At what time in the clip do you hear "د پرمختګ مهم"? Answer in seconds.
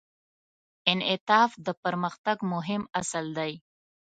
1.65-2.83